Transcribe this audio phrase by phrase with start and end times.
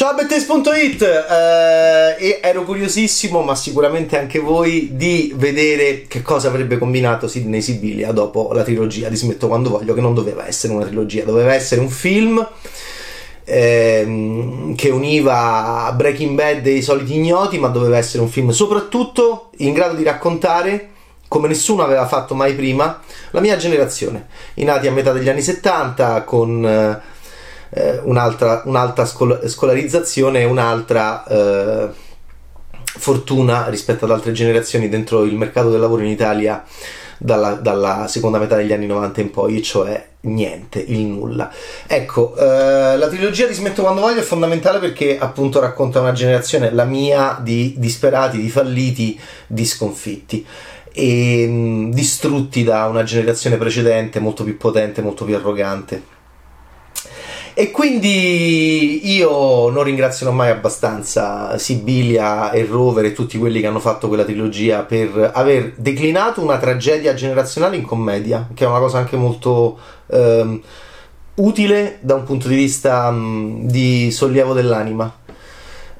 [0.00, 7.28] Ciao Bettes.it, eh, ero curiosissimo, ma sicuramente anche voi, di vedere che cosa avrebbe combinato
[7.28, 11.24] Sidney Sibilia dopo la trilogia di Smetto quando voglio, che non doveva essere una trilogia,
[11.24, 12.48] doveva essere un film
[13.44, 19.50] ehm, che univa Breaking Bad e i soliti ignoti, ma doveva essere un film soprattutto
[19.58, 20.88] in grado di raccontare
[21.28, 25.42] come nessuno aveva fatto mai prima, la mia generazione, i nati a metà degli anni
[25.42, 27.18] 70 con eh,
[28.02, 31.88] un'altra, un'altra scol- scolarizzazione e un'altra eh,
[32.82, 36.64] fortuna rispetto ad altre generazioni dentro il mercato del lavoro in Italia
[37.16, 41.52] dalla, dalla, seconda metà degli anni 90 in poi, cioè niente, il nulla.
[41.86, 46.72] Ecco, eh, la trilogia di Smetto quando voglio è fondamentale perché appunto racconta una generazione,
[46.72, 50.46] la mia, di disperati, di falliti, di sconfitti
[50.92, 56.18] e mh, distrutti da una generazione precedente molto più potente, molto più arrogante.
[57.52, 63.80] E quindi io non ringrazierò mai abbastanza Sibilia e Rover e tutti quelli che hanno
[63.80, 68.98] fatto quella trilogia per aver declinato una tragedia generazionale in commedia, che è una cosa
[68.98, 70.60] anche molto ehm,
[71.34, 75.12] utile da un punto di vista mh, di sollievo dell'anima.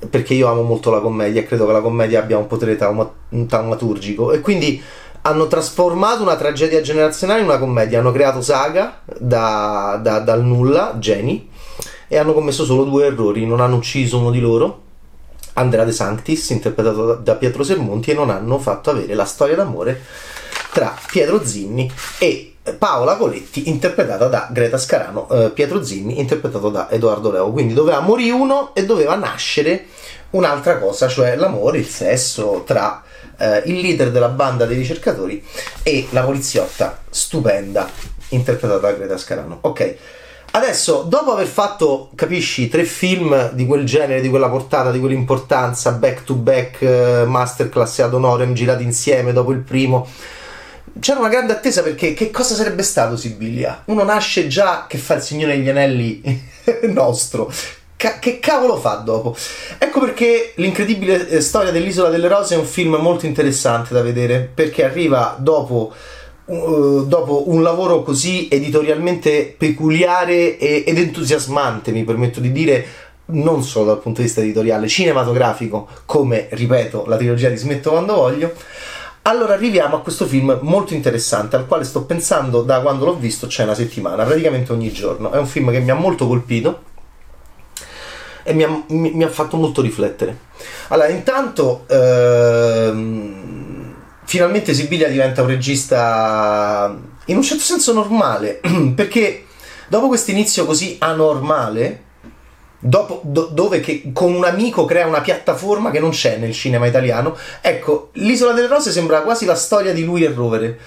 [0.08, 3.12] Perché io amo molto la commedia e credo che la commedia abbia un potere trauma-
[3.46, 4.32] taumaturgico.
[4.32, 4.82] E quindi
[5.22, 10.96] hanno trasformato una tragedia generazionale in una commedia, hanno creato saga da, da, dal nulla,
[10.98, 11.48] geni,
[12.08, 14.82] e hanno commesso solo due errori, non hanno ucciso uno di loro,
[15.54, 20.02] Andrea De Sanctis, interpretato da, Pietro Sermonti, e non hanno fatto avere la storia d'amore
[20.72, 26.90] tra Pietro Zinni e Paola Coletti, interpretata da Greta Scarano, eh, Pietro Zinni, interpretato da
[26.90, 27.50] Edoardo Leo.
[27.50, 29.86] Quindi doveva morire uno e doveva nascere
[30.30, 33.02] un'altra cosa, cioè l'amore, il sesso tra
[33.40, 35.42] eh, il leader della banda dei ricercatori
[35.82, 37.88] e la poliziotta stupenda,
[38.28, 39.58] interpretata da Greta Scarano.
[39.62, 39.96] Ok.
[40.52, 45.92] Adesso, dopo aver fatto, capisci, tre film di quel genere, di quella portata, di quell'importanza,
[45.92, 50.08] back to back, uh, masterclass ad honorem girati insieme dopo il primo,
[50.98, 53.82] c'era una grande attesa perché che cosa sarebbe stato Sibilia?
[53.86, 56.20] Uno nasce già che fa il Signore degli Anelli
[56.90, 57.52] nostro.
[58.00, 59.36] Ca- che cavolo fa dopo?
[59.76, 64.50] Ecco perché l'incredibile eh, storia dell'Isola delle Rose è un film molto interessante da vedere
[64.54, 65.92] perché arriva dopo,
[66.46, 72.86] uh, dopo un lavoro così editorialmente peculiare ed entusiasmante, mi permetto di dire,
[73.26, 78.14] non solo dal punto di vista editoriale, cinematografico, come ripeto la trilogia di Smetto quando
[78.14, 78.54] voglio
[79.24, 83.46] allora arriviamo a questo film molto interessante al quale sto pensando da quando l'ho visto,
[83.46, 85.30] cioè una settimana, praticamente ogni giorno.
[85.30, 86.88] È un film che mi ha molto colpito
[88.42, 90.48] e mi ha, mi, mi ha fatto molto riflettere.
[90.88, 93.40] Allora, intanto, ehm,
[94.24, 96.96] finalmente Sibilia diventa un regista
[97.26, 98.60] in un certo senso normale,
[98.94, 99.46] perché
[99.88, 102.08] dopo questo inizio così anormale,
[102.82, 103.82] Dopo, do, dove
[104.14, 107.36] con un amico crea una piattaforma che non c'è nel cinema italiano.
[107.60, 110.78] Ecco, L'Isola delle Rose sembra quasi la storia di lui e Rovere.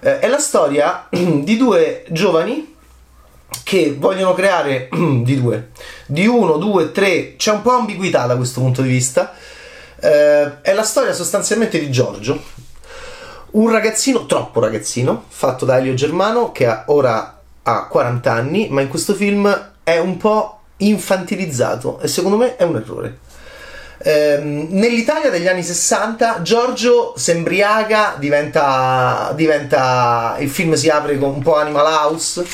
[0.00, 2.76] Eh, è la storia di due giovani
[3.62, 4.88] che vogliono creare
[5.22, 5.70] di due,
[6.06, 9.32] di uno, due, tre, c'è un po' ambiguità da questo punto di vista.
[10.00, 12.40] Eh, è la storia sostanzialmente di Giorgio,
[13.52, 18.80] un ragazzino, troppo ragazzino, fatto da Elio Germano, che ha, ora ha 40 anni, ma
[18.80, 23.18] in questo film è un po' infantilizzato e secondo me è un errore.
[24.02, 31.30] Ehm, nell'Italia degli anni 60 Giorgio si embriaga, diventa, diventa, il film si apre con
[31.34, 32.44] un po' Animal House,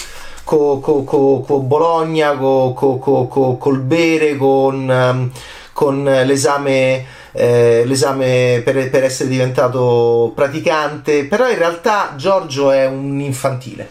[0.46, 5.30] con co, co, co Bologna, col bere, con, um,
[5.72, 13.18] con l'esame, eh, l'esame per, per essere diventato praticante, però in realtà Giorgio è un
[13.18, 13.90] infantile.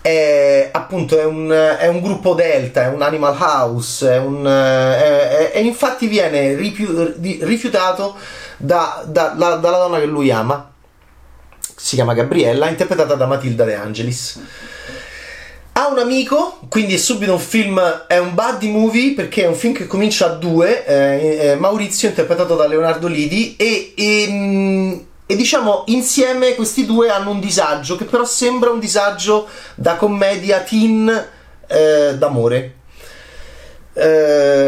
[0.00, 6.06] È appunto è un, è un, gruppo delta, è un animal house, è, e infatti
[6.06, 8.16] viene rifiu, rifiutato
[8.56, 10.70] da, da, da, dalla donna che lui ama,
[11.76, 14.40] si chiama Gabriella, interpretata da Matilda De Angelis.
[15.80, 19.54] Ha un amico, quindi è subito un film, è un buddy movie perché è un
[19.54, 24.98] film che comincia a due, eh, eh, Maurizio interpretato da Leonardo Lidi e, e mm,
[25.24, 30.60] e diciamo insieme questi due hanno un disagio che però sembra un disagio da commedia
[30.60, 31.08] teen
[31.66, 32.74] eh, d'amore.
[33.94, 34.59] Eh,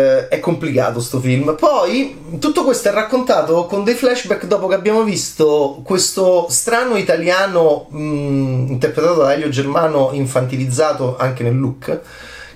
[0.42, 1.56] complicato sto film.
[1.58, 7.86] Poi tutto questo è raccontato con dei flashback dopo che abbiamo visto questo strano italiano
[7.88, 12.00] mh, mm, interpretato da Elio Germano infantilizzato anche nel look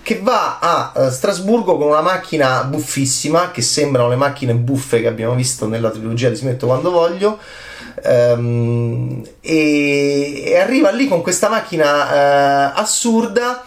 [0.02, 5.08] che va a uh, Strasburgo con una macchina buffissima che sembrano le macchine buffe che
[5.08, 7.38] abbiamo visto nella trilogia di Smetto quando voglio
[8.04, 13.64] Um, e, e, arriva lì con questa macchina uh, assurda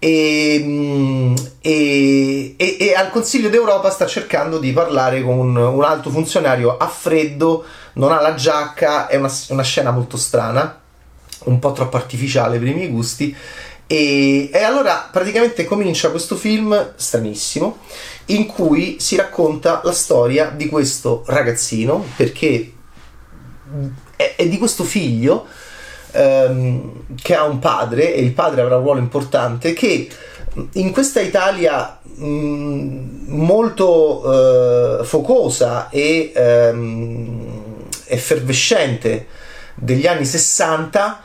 [0.00, 6.08] e, e, e, e, al Consiglio d'Europa sta cercando di parlare con un, un alto
[6.08, 7.64] funzionario a freddo,
[7.94, 10.80] non ha la giacca, è una, una scena molto strana,
[11.44, 13.36] un po' troppo artificiale per i miei gusti.
[13.86, 17.78] E, e, allora praticamente comincia questo film stranissimo
[18.26, 22.72] in cui si racconta la storia di questo ragazzino perché
[24.16, 25.46] è, è di questo figlio
[26.12, 30.08] ehm, che ha un padre e il padre avrà un ruolo importante che
[30.72, 37.52] in questa Italia mh, molto eh, focosa e ehm,
[38.06, 39.26] effervescente
[39.74, 41.20] degli anni 60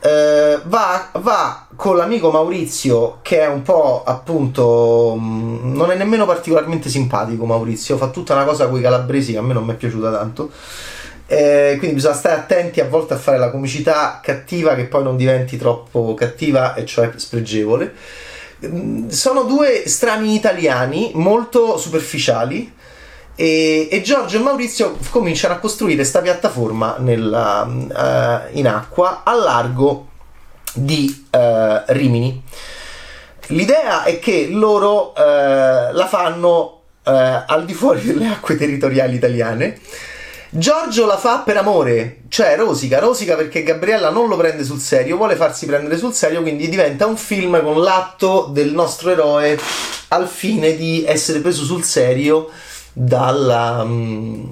[0.00, 6.26] eh, va, va, con l'amico Maurizio che è un po' appunto mm, non è nemmeno
[6.26, 9.72] particolarmente simpatico Maurizio fa tutta una cosa con i calabresi che a me non mi
[9.72, 10.50] è piaciuta tanto
[11.26, 15.16] eh, quindi bisogna stare attenti a volte a fare la comicità cattiva che poi non
[15.16, 17.94] diventi troppo cattiva e cioè spregevole.
[18.66, 22.72] Mm, sono due strani italiani molto superficiali
[23.34, 29.34] e, e, Giorgio e Maurizio cominciano a costruire questa piattaforma nella, uh, in acqua a
[29.34, 30.08] largo
[30.74, 32.42] di uh, Rimini.
[33.48, 39.78] L'idea è che loro uh, la fanno al di fuori delle acque territoriali italiane
[40.56, 45.16] Giorgio la fa per amore, cioè rosica, rosica perché Gabriella non lo prende sul serio,
[45.16, 49.58] vuole farsi prendere sul serio, quindi diventa un film con l'atto del nostro eroe
[50.10, 52.50] al fine di essere preso sul serio
[52.92, 54.44] dalla, mm,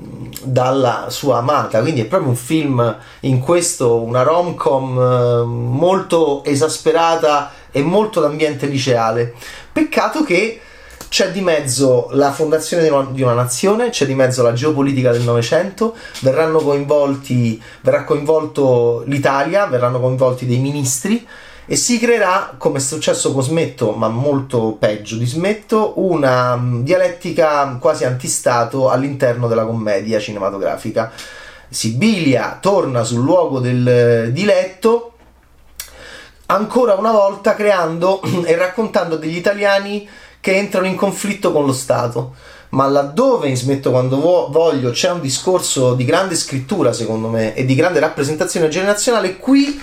[0.42, 1.80] dalla sua amata.
[1.80, 8.66] Quindi è proprio un film in questo, una rom-com eh, molto esasperata e molto d'ambiente
[8.66, 9.34] liceale.
[9.70, 10.60] Peccato che
[11.12, 15.12] c'è di mezzo la fondazione di una, di una nazione, c'è di mezzo la geopolitica
[15.12, 21.28] del Novecento, verranno coinvolti, verrà coinvolto l'Italia, verranno coinvolti dei ministri
[21.66, 26.82] e si creerà, come è successo con Smetto, ma molto peggio di Smetto, una um,
[26.82, 31.12] dialettica quasi antistato all'interno della commedia cinematografica.
[31.68, 35.12] Sibilia torna sul luogo del diletto
[36.46, 40.08] ancora una volta creando e raccontando degli italiani
[40.42, 42.34] che entrano in conflitto con lo Stato.
[42.70, 47.54] Ma laddove in Smetto quando vo- voglio c'è un discorso di grande scrittura, secondo me,
[47.54, 49.80] e di grande rappresentazione generazionale, qui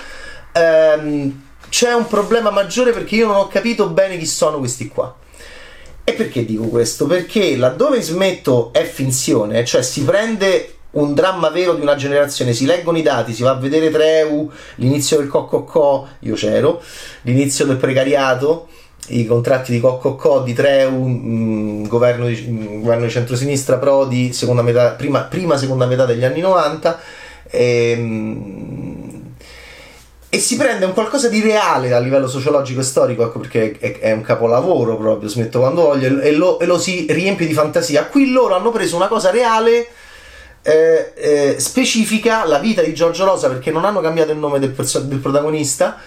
[0.51, 5.15] ehm, c'è un problema maggiore perché io non ho capito bene chi sono questi qua.
[6.03, 7.06] E perché dico questo?
[7.06, 12.51] Perché laddove in Smetto è finzione, cioè si prende un dramma vero di una generazione,
[12.51, 16.81] si leggono i dati, si va a vedere Treu, l'inizio del Cococò, io c'ero,
[17.21, 18.67] l'inizio del precariato,
[19.07, 23.78] i contratti di Coccocò, di Treu, mh, mm, governo, di, mh, mm, governo di centrosinistra
[23.78, 27.00] Prodi, seconda metà, prima, prima seconda metà degli anni 90
[27.50, 29.22] e, mh,
[30.30, 34.00] e, si prende un qualcosa di reale a livello sociologico e storico, ecco perché è,
[34.00, 38.06] è un capolavoro proprio, smetto quando voglio, e lo, e lo, si riempie di fantasia.
[38.06, 39.88] Qui loro hanno preso una cosa reale
[40.62, 44.72] eh, eh, specifica, la vita di Giorgio Rosa, perché non hanno cambiato il nome del,
[44.72, 45.98] perso- del protagonista,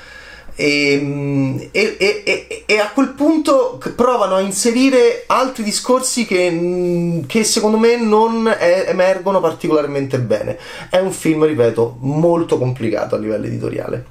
[0.55, 7.79] e, e, e, e, a quel punto provano a inserire altri discorsi che, che secondo
[7.79, 10.59] me non è, emergono particolarmente bene.
[10.91, 14.05] È un film, ripeto, molto complicato a livello editoriale.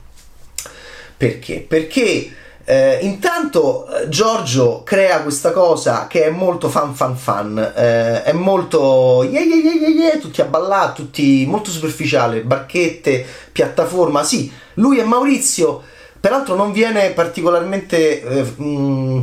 [1.15, 1.63] Perché?
[1.67, 2.31] Perché
[2.63, 9.23] eh, intanto Giorgio crea questa cosa che è molto fan fan fan, eh, è molto
[9.29, 15.03] yeah, yeah, yeah, yeah, tutti a ballare, tutti molto superficiale, barchette, piattaforma, sì, lui e
[15.03, 15.83] Maurizio
[16.21, 18.21] Peraltro non viene particolarmente...
[18.21, 19.21] Eh, mh, mm,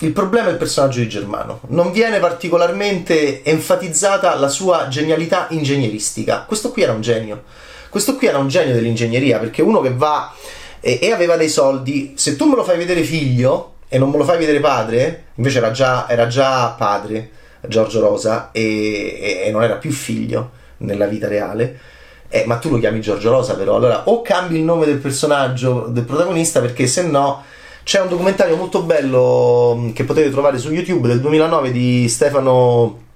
[0.00, 1.60] il problema è il personaggio di Germano.
[1.68, 6.44] Non viene particolarmente enfatizzata la sua genialità ingegneristica.
[6.46, 7.42] Questo qui era un genio.
[7.88, 10.32] Questo qui era un genio dell'ingegneria perché uno che va
[10.80, 14.18] e, e aveva dei soldi, se tu me lo fai vedere figlio e non me
[14.18, 17.30] lo fai vedere padre, invece era già, era già padre
[17.66, 21.96] Giorgio Rosa e, e non era più figlio nella vita reale
[22.28, 25.86] eh, ma tu lo chiami Giorgio Rosa però, allora o cambi il nome del personaggio,
[25.88, 27.42] del protagonista, perché se no
[27.88, 33.06] c'è un documentario molto bello mm, che potete trovare su YouTube del 2009 di Stefano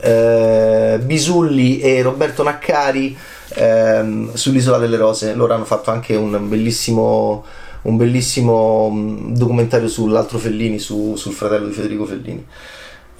[0.00, 3.14] eh, Bisulli e Roberto Naccari
[3.54, 5.34] eh, sull'Isola delle Rose.
[5.34, 7.44] Loro hanno fatto anche un bellissimo,
[7.82, 12.46] un bellissimo mm, documentario sull'altro Fellini, su, sul fratello di Federico Fellini.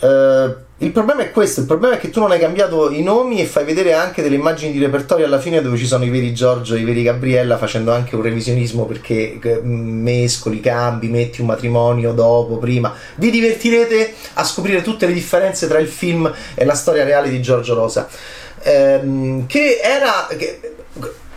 [0.04, 3.40] Uh, il problema è questo, il problema è che tu non hai cambiato i nomi
[3.40, 6.34] e fai vedere anche delle immagini di repertorio alla fine dove ci sono i veri
[6.34, 12.12] Giorgio e i veri Gabriella facendo anche un revisionismo perché mescoli, cambi, metti un matrimonio
[12.12, 12.92] dopo, prima.
[13.14, 17.40] Vi divertirete a scoprire tutte le differenze tra il film e la storia reale di
[17.40, 18.06] Giorgio Rosa.
[18.62, 20.26] Ehm, che era...
[20.37, 20.61] Che,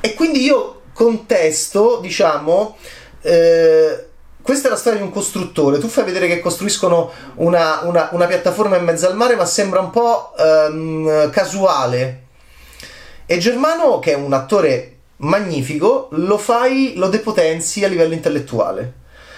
[0.01, 2.75] e quindi io contesto, diciamo
[3.21, 4.05] eh,
[4.47, 5.77] questa è la storia di un costruttore.
[5.77, 9.81] Tu fai vedere che costruiscono una, una, una piattaforma in mezzo al mare, ma sembra
[9.81, 12.21] un po' um, casuale.
[13.25, 18.93] E Germano, che è un attore magnifico, lo fai, lo depotenzi a livello intellettuale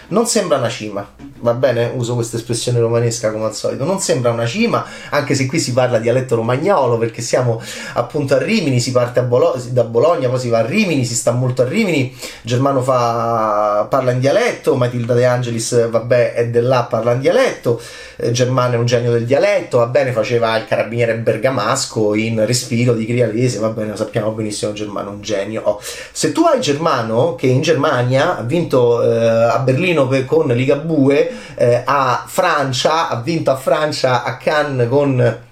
[0.10, 1.08] non sembra una cima,
[1.40, 1.92] va bene?
[1.96, 5.74] Uso questa espressione romanesca come al solito, non sembra una cima, anche se qui si
[5.74, 7.62] parla dialetto romagnolo perché siamo
[7.94, 11.32] appunto a Rimini, si parte Bolo- da Bologna, poi si va a Rimini, si sta
[11.32, 17.14] molto a Rimini, Germano fa, parla in dialetto, Matilda De Angelis, vabbè, è dell'A, parla
[17.14, 17.80] in dialetto,
[18.18, 22.94] eh, Germano è un genio del dialetto, va bene, faceva il carabiniere bergamasco in Respiro
[22.94, 25.62] di Crialese, va bene, lo sappiamo benissimo, Germano è un genio.
[25.64, 25.82] Oh.
[26.12, 31.32] Se tu hai Germano, che in Germania ha vinto eh, a Berlino Torino con Ligabue,
[31.56, 35.48] eh, a Francia, ha vinto a Francia a Cannes con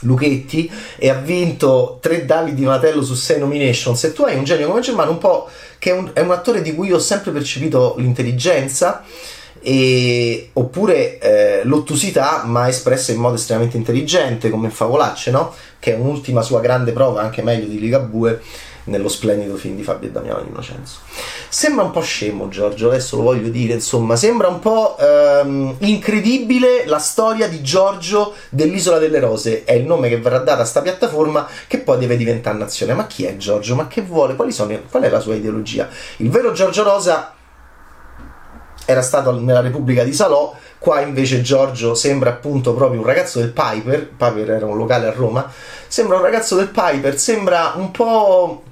[0.00, 3.96] Luchetti e ha vinto tre Davidi Matello su sei nomination.
[3.96, 6.62] Se tu hai un genio come Germano, un po' che è un, è un attore
[6.62, 9.02] di cui ho sempre percepito l'intelligenza.
[9.62, 15.52] E, oppure eh, l'ottusità ma espressa in modo estremamente intelligente come in Favolacce no?
[15.78, 18.40] che è un'ultima sua grande prova anche meglio di Ligabue
[18.90, 20.98] nello splendido film di Fabio e Damiano Innocenzo.
[21.48, 26.84] Sembra un po' scemo Giorgio, adesso lo voglio dire, insomma, sembra un po' ehm, incredibile
[26.86, 30.82] la storia di Giorgio dell'Isola delle Rose, è il nome che verrà dato a sta
[30.82, 32.92] piattaforma che poi deve diventare nazione.
[32.92, 33.74] Ma chi è Giorgio?
[33.74, 34.36] Ma che vuole?
[34.50, 35.88] Sono, qual è la sua ideologia?
[36.16, 37.34] Il vero Giorgio Rosa
[38.84, 43.52] era stato nella Repubblica di Salò, qua invece Giorgio sembra appunto proprio un ragazzo del
[43.52, 45.48] Piper, Piper era un locale a Roma,
[45.86, 48.64] sembra un ragazzo del Piper, sembra un po'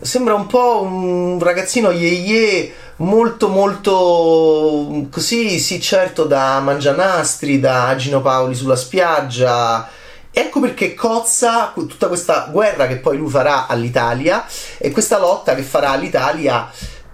[0.00, 7.88] sembra un po' un ragazzino ye ye molto molto così sì certo da Mangianastri da
[7.88, 9.88] Agino Paoli sulla spiaggia.
[10.32, 14.46] Ecco perché cozza tutta questa guerra che poi lui farà all'Italia
[14.78, 16.70] e questa lotta che farà all'Italia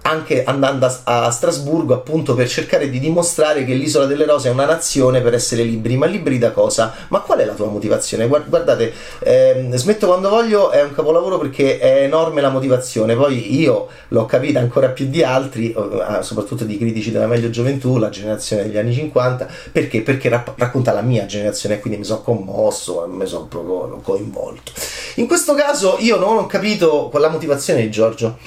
[0.06, 4.52] anche andando a, a, Strasburgo appunto per cercare di dimostrare che l'isola delle rose è
[4.52, 6.94] una nazione per essere liberi ma liberi da cosa?
[7.08, 8.26] ma qual è la tua motivazione?
[8.28, 13.88] guardate eh, smetto quando voglio è un capolavoro perché è enorme la motivazione poi io
[14.08, 18.62] l'ho capita ancora più di altri eh, soprattutto di critici della meglio gioventù la generazione
[18.62, 20.02] degli anni 50 perché?
[20.02, 24.70] perché rapp- racconta la mia generazione e quindi mi sono commosso mi sono proprio coinvolto
[25.16, 28.38] in questo caso io non ho capito la motivazione di Giorgio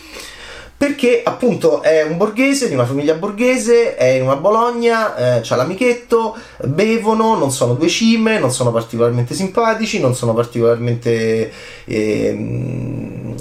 [0.80, 5.58] perché appunto è un borghese di una famiglia borghese, è in una Bologna, eh, c'ha
[5.58, 11.52] l'amichetto, bevono, non sono due cime, non sono particolarmente simpatici, non sono particolarmente
[11.84, 13.36] eh,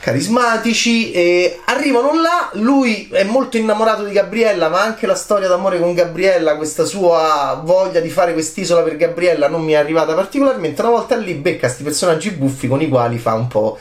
[0.00, 5.78] carismatici e arrivano là, lui è molto innamorato di Gabriella, ma anche la storia d'amore
[5.78, 10.80] con Gabriella, questa sua voglia di fare quest'isola per Gabriella non mi è arrivata particolarmente,
[10.80, 13.78] una volta lì becca questi personaggi buffi con i quali fa un po'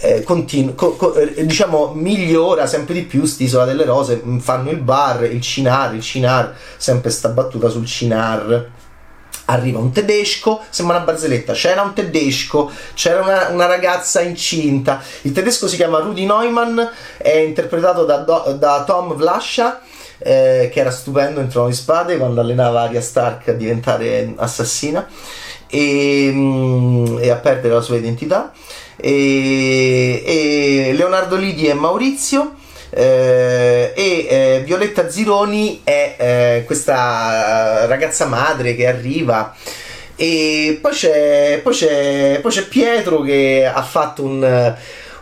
[0.00, 4.70] eh, continu- co- co- eh, diciamo migliora sempre di più st'isola delle rose mm, fanno
[4.70, 8.74] il bar il cinar il cinar sempre sta battuta sul cinar.
[9.48, 15.30] Arriva un tedesco, sembra una barzelletta, c'era un tedesco, c'era una, una, ragazza incinta, il
[15.30, 16.80] tedesco si chiama Rudy Neumann,
[17.16, 19.82] è interpretato da, da Tom Vlascia,
[20.18, 25.06] eh, che era stupendo in Trono di Spade quando allenava Arya Stark a diventare assassina
[25.68, 28.52] e, mm, e a perdere la sua identità
[28.96, 32.54] e, e Leonardo Lidi è Maurizio
[32.90, 39.54] eh, e eh, Violetta Zironi è eh, questa ragazza madre che arriva.
[40.16, 44.74] E poi c'è, poi c'è, poi c'è Pietro che ha fatto un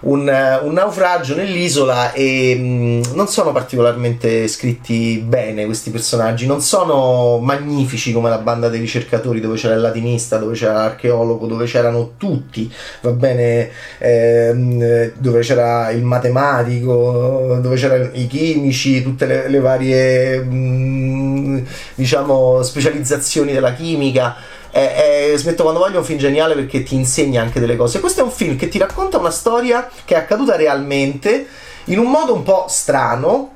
[0.04, 6.60] un, un naufragio nell'isola e mh, mm, non sono particolarmente scritti bene questi personaggi, non
[6.60, 11.66] sono magnifici come la banda dei ricercatori dove c'era il latinista, dove c'era l'archeologo, dove
[11.66, 12.70] c'erano tutti,
[13.02, 20.38] va bene, ehm, dove c'era il matematico, dove c'erano i chimici, tutte le, le varie
[20.38, 21.58] mh, mm,
[21.94, 24.36] diciamo specializzazioni della chimica
[24.74, 28.00] è, è, Smetto quando voglio un film geniale perché ti insegna anche delle cose.
[28.00, 31.46] Questo è un film che ti racconta una storia che è accaduta realmente
[31.84, 33.52] in un modo un po' strano,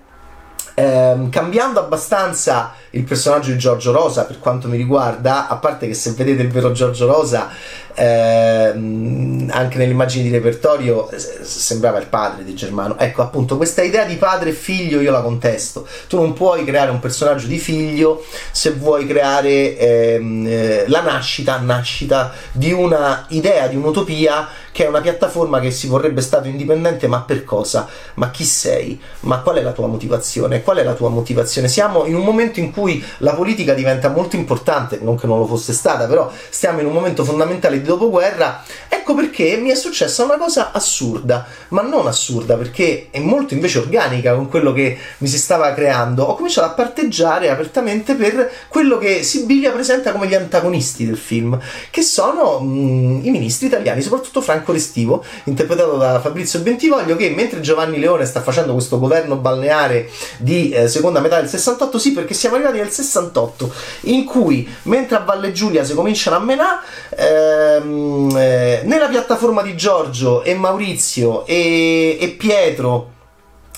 [0.78, 5.94] ehm, cambiando abbastanza il personaggio di Giorgio Rosa per quanto mi riguarda, a parte che
[5.94, 7.50] se vedete il vero Giorgio Rosa
[7.94, 11.10] ehm, anche nelle immagini di repertorio
[11.42, 12.96] sembrava il padre di Germano.
[12.96, 15.86] Ecco, appunto, questa idea di padre e figlio io la contesto.
[16.06, 21.58] Tu non puoi creare un personaggio di figlio se vuoi creare ehm, eh, la nascita,
[21.58, 27.08] nascita di una idea, di un'utopia che è una piattaforma che si vorrebbe stato indipendente,
[27.08, 27.88] ma per cosa?
[28.14, 28.96] Ma chi sei?
[29.22, 30.62] Ma qual è la tua motivazione?
[30.62, 31.66] Qual è la tua motivazione?
[31.66, 35.46] Siamo in un momento in cui la politica diventa molto importante, non che non lo
[35.46, 38.62] fosse stata, però stiamo in un momento fondamentale di dopoguerra.
[38.88, 43.78] Ecco perché mi è successa una cosa assurda, ma non assurda perché è molto invece
[43.78, 46.22] organica con quello che mi si stava creando.
[46.22, 51.58] Ho cominciato a parteggiare apertamente per quello che Sibilia presenta come gli antagonisti del film,
[51.90, 57.30] che sono mh, mm, i ministri italiani, soprattutto Franco Restivo, interpretato da Fabrizio Bentivoglio, che
[57.30, 62.12] mentre Giovanni Leone sta facendo questo governo balneare di eh, seconda metà del 68, sì,
[62.12, 63.72] perché siamo arrivati nel 68,
[64.02, 66.78] in cui mentre a Valle Giulia si cominciano a menare,
[67.16, 73.16] ehm, eh, nella piattaforma di Giorgio e Maurizio e, e Pietro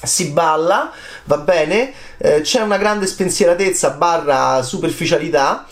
[0.03, 0.91] si balla,
[1.25, 5.67] va bene, eh, c'è una grande spensieratezza barra superficialità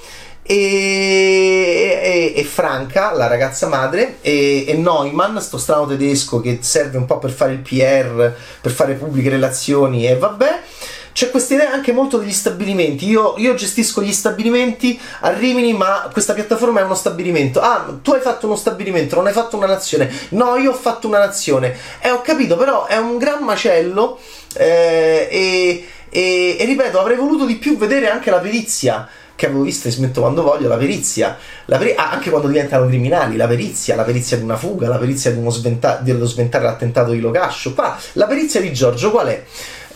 [0.50, 6.96] e, e, e, Franca, la ragazza madre, e, e Neumann, sto strano tedesco che serve
[6.96, 10.60] un po' per fare il PR, per fare pubbliche relazioni e vabbè.
[11.12, 13.08] C'è questa idea anche molto degli stabilimenti.
[13.08, 17.60] Io, io, gestisco gli stabilimenti a Rimini, ma questa piattaforma è uno stabilimento.
[17.60, 20.10] Ah, tu hai fatto uno stabilimento, non hai fatto una nazione.
[20.30, 21.76] No, io ho fatto una nazione.
[22.00, 24.18] Eh, ho capito, però è un gran macello.
[24.54, 29.08] Eh, e, e, ripeto, avrei voluto di più vedere anche la perizia
[29.38, 32.88] che avevo visto e smetto quando voglio, la perizia, la peri- ah, anche quando diventano
[32.88, 36.64] criminali, la perizia, la perizia di una fuga, la perizia di uno sventa- dello sventare
[36.64, 37.72] l'attentato di Locascio.
[37.72, 39.44] Qua la perizia di Giorgio qual è?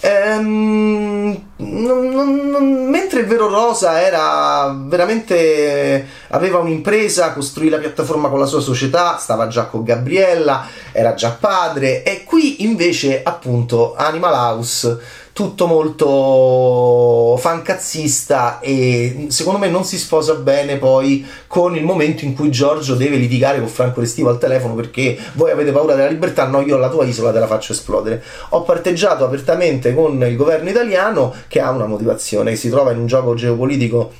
[0.04, 8.28] Ehm, non, non, non, mentre il vero Rosa era veramente aveva un'impresa, costruì la piattaforma
[8.28, 13.96] con la sua società, stava già con Gabriella, era già padre, e qui invece appunto
[13.96, 14.98] Animal House
[15.32, 22.34] tutto molto fancazzista e secondo me non si sposa bene poi con il momento in
[22.34, 26.46] cui Giorgio deve litigare con Franco Restivo al telefono perché voi avete paura della libertà,
[26.46, 28.22] no io la tua isola te la faccio esplodere.
[28.50, 33.06] Ho parteggiato apertamente con il governo italiano che ha una motivazione, si trova in un
[33.06, 34.12] gioco geopolitico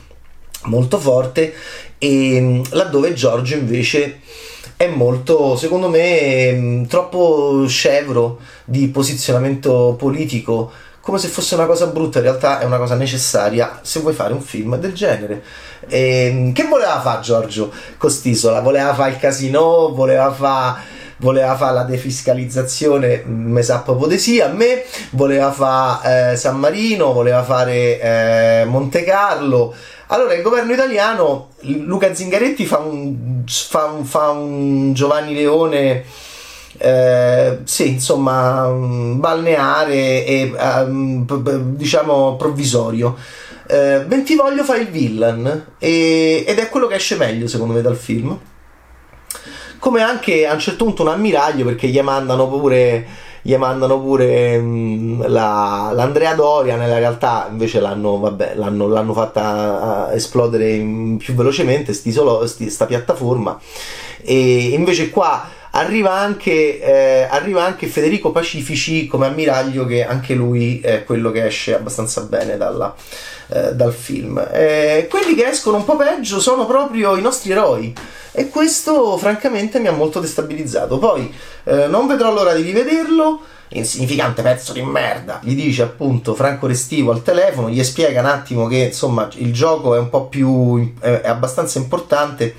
[0.65, 1.53] molto forte
[1.99, 4.21] e laddove Giorgio invece
[4.77, 12.19] è molto, secondo me, troppo scevro di posizionamento politico come se fosse una cosa brutta,
[12.19, 15.43] in realtà è una cosa necessaria se vuoi fare un film del genere.
[15.89, 18.61] E, ehm, che voleva fare Giorgio Costisola?
[18.61, 24.49] Voleva fare il casino, voleva fare voleva fare la defiscalizzazione, me sa proprio di a
[24.49, 29.73] me, voleva fare eh, San Marino, voleva fare eh, Monte Carlo.
[30.09, 36.05] Allora il governo italiano, Luca Zingaretti fa un, fa un, fa un Giovanni Leone
[36.85, 41.25] eh, sì, insomma, mm, balneare e um,
[41.77, 43.17] diciamo provvisorio.
[43.69, 47.97] Eh, Bentivoglio fa il villain e, ed è quello che esce meglio secondo me dal
[47.97, 48.37] film.
[49.79, 54.59] Come anche a un certo punto un ammiraglio perché gli mandano pure gli mandano pure
[54.59, 61.35] mh, mm, la, l'Andrea Doria nella realtà invece l'hanno, vabbè, l'hanno, l'hanno fatta esplodere più
[61.35, 63.59] velocemente sti solo, sti, sta piattaforma
[64.25, 70.81] e invece qua Arriva anche, eh, arriva anche, Federico Pacifici come ammiraglio, che anche lui
[70.81, 72.95] è quello che esce abbastanza bene dalla,
[73.49, 74.39] eh, dal film.
[74.53, 77.95] Eh, quelli che escono un po' peggio sono proprio i nostri eroi.
[78.33, 80.99] E questo francamente mi ha molto destabilizzato.
[80.99, 81.33] Poi
[81.65, 85.41] eh, non vedrò l'ora di rivederlo insignificante pezzo di merda.
[85.43, 89.95] Gli dice appunto Franco Restivo al telefono, gli spiega un attimo che insomma il gioco
[89.95, 92.55] è un po' più è abbastanza importante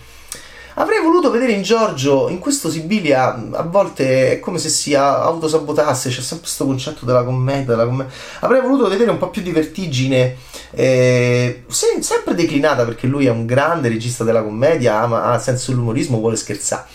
[0.75, 6.09] Avrei voluto vedere in Giorgio, in questo Sibilia, a volte è come se si autosabotasse,
[6.09, 8.13] c'è sempre questo concetto della commedia, della commedia.
[8.39, 10.37] Avrei voluto vedere un po' più di vertigine,
[10.71, 16.17] eh, sempre declinata perché lui è un grande regista della commedia, ama, ha senso dell'umorismo,
[16.17, 16.85] vuole scherzare.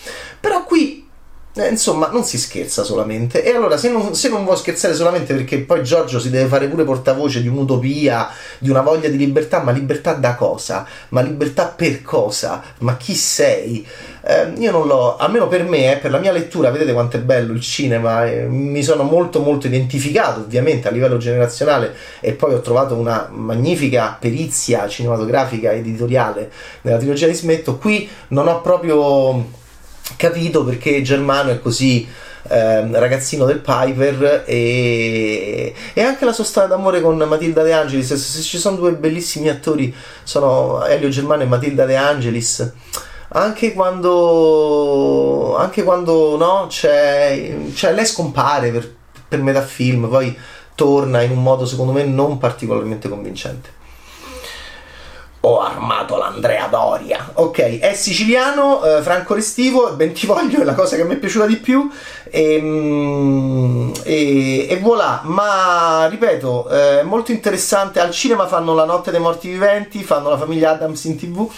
[0.41, 0.98] Però qui
[1.59, 3.43] eh, insomma, non si scherza solamente.
[3.43, 6.69] E allora, se non, se non vuoi scherzare solamente perché poi Giorgio si deve fare
[6.69, 10.87] pure portavoce di un'utopia, di una voglia di libertà, ma libertà da cosa?
[11.09, 12.63] Ma libertà per cosa?
[12.79, 13.87] Ma chi sei?
[14.23, 17.21] Eh, io non l'ho, almeno per me, eh, per la mia lettura, vedete quanto è
[17.21, 22.55] bello il cinema, eh, mi sono molto molto identificato ovviamente a livello generazionale e poi
[22.55, 26.51] ho trovato una magnifica perizia cinematografica editoriale
[26.83, 27.79] nella trilogia di Smetto.
[27.79, 29.57] Qui non ho proprio
[30.17, 32.07] capito perché Germano è così
[32.49, 38.07] eh, ragazzino del Piper e, e, anche la sua storia d'amore con Matilda De Angelis.
[38.07, 42.73] Se, se, ci sono due bellissimi attori sono Elio Germano e Matilda De Angelis.
[43.31, 48.95] Anche quando anche quando no c'è, c'è lei scompare per,
[49.29, 50.35] per metà film poi
[50.75, 53.77] torna in un modo secondo me non particolarmente convincente
[55.49, 57.31] ho armato l'Andrea Doria.
[57.35, 61.57] Ok, è siciliano, eh, Franco Restivo, Bentivoglio è la cosa che mi è piaciuta di
[61.57, 61.91] più.
[62.31, 67.99] E, mm, e, e voilà, ma ripeto, è molto interessante.
[67.99, 71.51] Al cinema fanno La notte dei morti viventi, fanno La famiglia Adams in tv.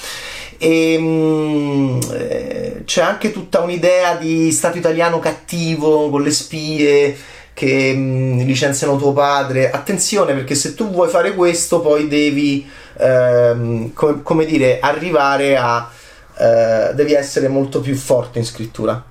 [0.57, 7.17] E mm, eh, c'è anche tutta un'idea di Stato italiano cattivo con le spie
[7.61, 9.71] che mh, licenziano tuo padre.
[9.71, 15.91] Attenzione perché se tu vuoi fare questo poi devi, ehm, com- come dire, arrivare a...
[16.39, 19.05] Eh, devi essere molto più forte in scrittura.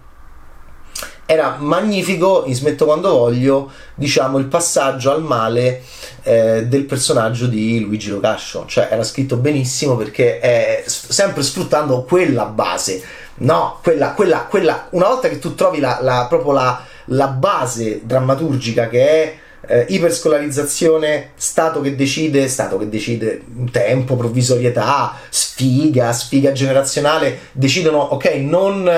[1.28, 5.84] Era magnifico, in Smetto quando voglio, diciamo, il passaggio al male
[6.24, 8.66] eh, del personaggio di Luigi Locascio.
[8.66, 13.04] Cioè era scritto benissimo perché è sempre sfruttando quella base.
[13.42, 18.02] No, quella, quella, quella, una volta che tu trovi la, la proprio la, la base
[18.04, 23.41] drammaturgica che è eh, iperscolarizzazione, Stato che decide, Stato che decide
[23.72, 28.89] tempo, provvisorietà, sfiga, sfiga generazionale, decidono, ok, non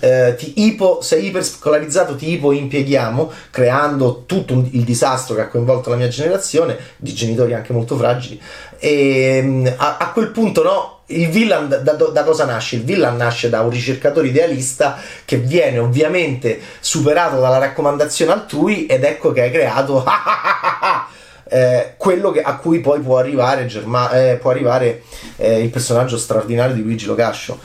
[0.00, 5.48] eh, ti ipo, sei iperscolarizzato, ti ipo impieghiamo, creando tutto un, il disastro che ha
[5.48, 8.40] coinvolto la mia generazione, di genitori anche molto fragili.
[8.78, 12.76] E mm, a, a quel punto, no, il villain da, da, cosa nasce?
[12.76, 19.04] Il villain nasce da un ricercatore idealista che viene ovviamente superato dalla raccomandazione altrui ed
[19.04, 20.04] ecco che hai creato
[21.48, 25.02] eh, quello che, a cui poi può arrivare, Germa, eh, può arrivare
[25.36, 27.58] eh, il personaggio straordinario di Luigi Locascio.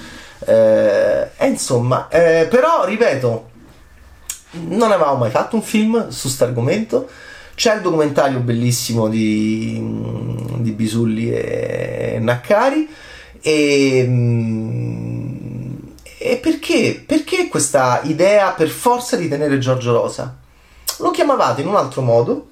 [0.45, 3.49] Eh, insomma, eh, però ripeto,
[4.51, 7.09] non avevamo mai fatto un film su questo argomento.
[7.55, 9.79] C'è il documentario bellissimo di,
[10.57, 12.89] di Bisulli e Naccari.
[13.43, 14.09] E,
[16.17, 17.03] e perché?
[17.05, 20.37] Perché questa idea per forza di tenere Giorgio Rosa?
[20.99, 22.47] Lo chiamavate in un altro modo,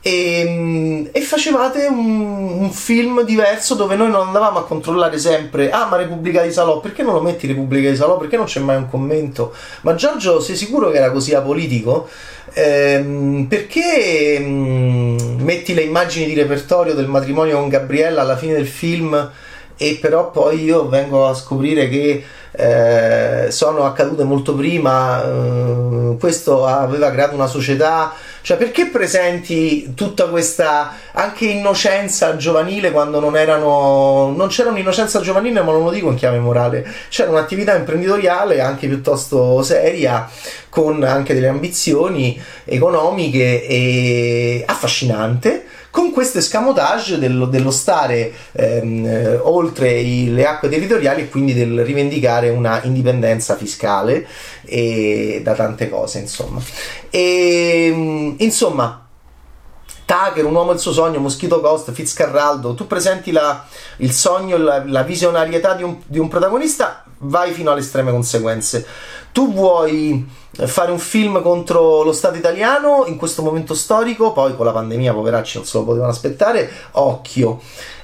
[0.00, 5.70] e, ehm, e facevate un, un, film diverso dove noi non andavamo a controllare sempre
[5.70, 8.60] ah ma Repubblica di Salò perché non lo metti Repubblica di Salò perché non c'è
[8.60, 12.08] mai un commento ma Giorgio sei sicuro che era così apolitico
[12.52, 18.68] ehm, perché ehm, metti le immagini di repertorio del matrimonio con Gabriella alla fine del
[18.68, 19.30] film
[19.78, 26.66] e però poi io vengo a scoprire che eh, sono accadute molto prima, eh, questo
[26.66, 34.34] aveva creato una società, cioè perché presenti tutta questa anche innocenza giovanile quando non erano,
[34.36, 38.88] non c'era un'innocenza giovanile ma non lo dico in chiave morale, c'era un'attività imprenditoriale anche
[38.88, 40.28] piuttosto seria
[40.68, 49.36] con anche delle ambizioni economiche e affascinante con questo escamotage dello, dello stare ehm, eh,
[49.36, 54.26] oltre i, le acque territoriali e quindi del rivendicare una indipendenza fiscale
[54.64, 56.60] e da tante cose, insomma.
[57.10, 59.06] E, ehm, insomma,
[60.08, 63.66] Tucker, un uomo e il suo sogno, Moschito Coast, Fitzcarraldo, tu presenti la,
[63.98, 68.86] il sogno, la, la visionarietà di un, di un protagonista, vai fino alle estreme conseguenze.
[69.32, 70.26] Tu vuoi
[70.66, 75.12] fare un film contro lo Stato italiano in questo momento storico, poi con la pandemia,
[75.12, 77.60] poveracci, non se lo potevano aspettare, occhio.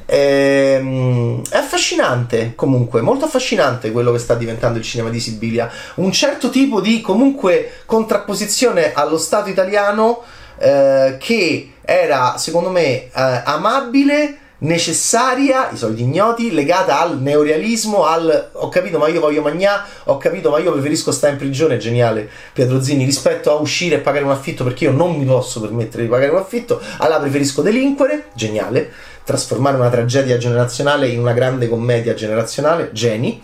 [0.06, 5.70] Ehm, è affascinante comunque, molto affascinante quello che sta diventando il cinema di Sibilia.
[5.96, 10.22] Un certo tipo di comunque contrapposizione allo Stato italiano
[10.58, 18.50] eh, che era secondo me eh, amabile necessaria, i soliti ignoti, legata al neorealismo, al
[18.52, 22.28] ho capito ma io voglio magnà, ho capito ma io preferisco stare in prigione, geniale
[22.52, 26.02] Pietro Zini, rispetto a uscire e pagare un affitto perché io non mi posso permettere
[26.04, 28.90] di pagare un affitto, allora preferisco delinquere, geniale,
[29.24, 33.42] trasformare una tragedia generazionale in una grande commedia generazionale, geni.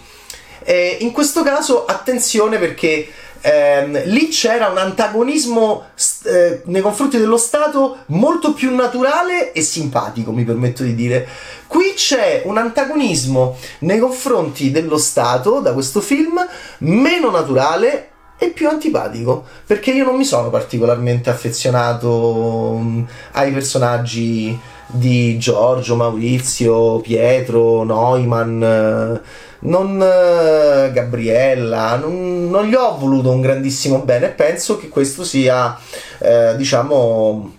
[0.63, 3.09] E in questo caso attenzione perché
[3.41, 5.89] ehm, lì c'era un antagonismo
[6.25, 11.27] eh, nei confronti dello Stato molto più naturale e simpatico, mi permetto di dire.
[11.67, 16.39] Qui c'è un antagonismo nei confronti dello Stato da questo film
[16.79, 18.09] meno naturale
[18.43, 24.59] e più antipatico perché io non mi sono particolarmente affezionato um, ai personaggi
[24.93, 28.63] di Giorgio, Maurizio, Pietro, Neumann.
[28.63, 29.21] Eh,
[29.63, 35.23] non eh, Gabriella, non, non, gli ho voluto un grandissimo bene e penso che questo
[35.23, 35.79] sia,
[36.19, 37.59] eh, diciamo,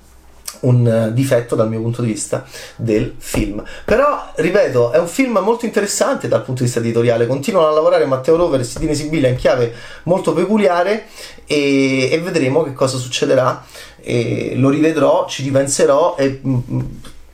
[0.61, 3.63] un difetto dal mio punto di vista del film.
[3.85, 7.27] Però, ripeto, è un film molto interessante dal punto di vista editoriale.
[7.27, 11.05] Continuano a lavorare Matteo Rover e Sidine Sibilla in chiave molto peculiare
[11.45, 13.63] e, e vedremo che cosa succederà.
[14.03, 16.79] E lo rivedrò, ci ripenserò e mm, mm,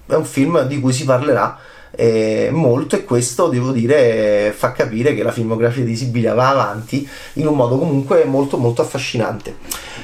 [0.07, 1.57] è un film di cui si parlerà
[1.91, 7.07] eh, molto e questo devo dire fa capire che la filmografia di Sibilia va avanti
[7.33, 9.57] in un modo comunque molto molto affascinante.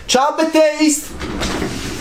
[0.05, 1.92] Ciao Bad!